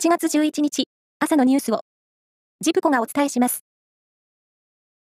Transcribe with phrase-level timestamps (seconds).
[0.00, 0.84] 7月11日、
[1.18, 1.80] 朝のニュースを、
[2.60, 3.64] ジプコがお伝えします。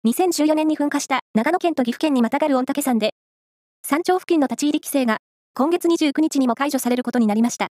[0.05, 3.15] 2014年に噴火した長野県と岐阜県にまたがる御嶽山で、
[3.87, 5.19] 山頂付近の立ち入り規制が
[5.55, 7.69] 今月29日にも解除されることになりました。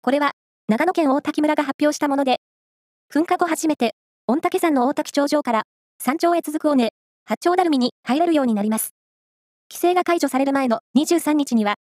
[0.00, 0.30] これは、
[0.68, 2.36] 長野県大滝村が発表したもので、
[3.12, 3.96] 噴火後初めて、
[4.28, 5.62] 御嶽山の大滝頂上から
[5.98, 6.92] 山頂へ続く尾根、
[7.24, 8.90] 八丁ダルミに入れるようになります。
[9.72, 11.74] 規制が解除される前の23日には、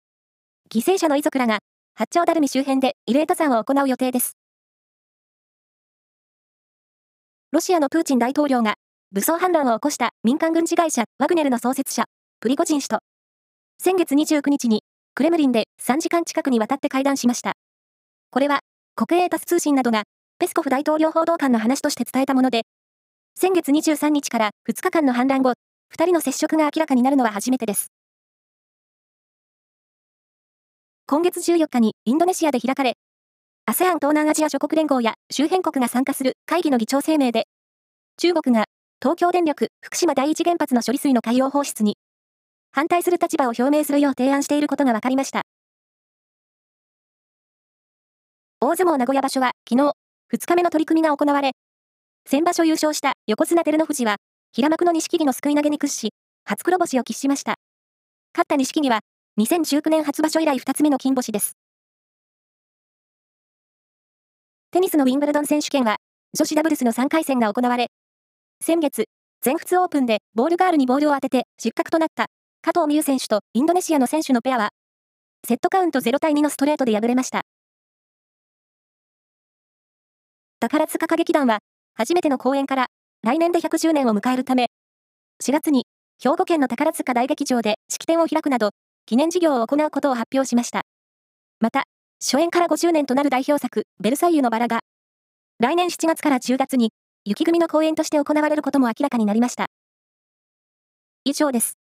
[0.70, 1.58] 犠牲者の遺族らが
[1.96, 4.36] 八丁ダルミ周辺で慰霊登山を行う予定です。
[7.52, 8.74] ロシアのプーチン大統領が
[9.12, 12.06] 武装反乱を起こした民間軍事会社ワグネルの創設者、
[12.40, 12.98] プリゴジン氏と、
[13.78, 14.82] 先月29日に
[15.14, 17.52] クレムリンで3時間近くにわたって会談しました。
[18.32, 18.62] これは
[18.96, 20.02] 国営タス通信などが
[20.40, 22.62] ペスコフ大統領報道官の話として伝えたもので、
[23.36, 25.52] 先月23日から2日間の反乱後、
[25.96, 27.93] 2人の接触が明らかになるのは初めてです。
[31.06, 32.96] 今月14日にインドネシアで開かれ、
[33.66, 37.44] ASEAN 東南アジア諸国連合や周辺国が参加する会議の議長声明で、
[38.16, 38.64] 中国が
[39.02, 41.98] 東京電力福島第一原発の処理水の海洋放出に
[42.72, 45.42] 反対する立場を表明するよう提案していることが分かりました。
[48.60, 49.92] 大相撲名古屋場所は昨日、
[50.32, 51.52] 2日目の取り組みが行われ、
[52.26, 54.16] 先場所優勝した横綱照ノ富士は、
[54.54, 56.14] 平幕の錦木の救い投げに屈し、
[56.46, 57.56] 初黒星を喫しました。
[58.32, 59.00] 勝った錦木は、
[59.36, 61.56] 2019年初場所以来2つ目の金星です。
[64.70, 65.96] テニスのウィンブルドン選手権は、
[66.38, 67.88] 女子ダブルスの3回戦が行われ、
[68.60, 69.06] 先月、
[69.40, 72.26] 全仏オープンでボールガールにボールを当てて失格となった
[72.62, 74.68] 加藤美優選手とインドネシアの選手のペアは、
[75.44, 77.42] セットカウント0対2のストレートで敗れました。
[80.60, 81.58] 宝塚歌劇団は、
[81.94, 82.86] 初めての公演から
[83.24, 84.68] 来年で110年を迎えるため、
[85.42, 85.86] 4月に
[86.22, 88.70] 兵庫県の宝塚大劇場で式典を開くなど、
[89.06, 90.82] 記念事業を行うことを発表しました。
[91.60, 91.84] また、
[92.22, 94.80] 初演から50年となる代表作、ベルサイユのバラが、
[95.60, 96.90] 来年7月から10月に、
[97.24, 99.66] 雪組の公演として行われることも明らかになりました。
[101.24, 101.83] 以上です。